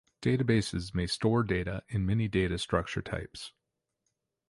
[0.23, 3.51] Databases may store data in many data structure types.